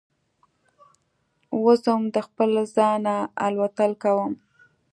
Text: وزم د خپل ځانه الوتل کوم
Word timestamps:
وزم 1.63 2.01
د 2.15 2.17
خپل 2.27 2.49
ځانه 2.75 3.15
الوتل 3.45 3.91
کوم 4.03 4.31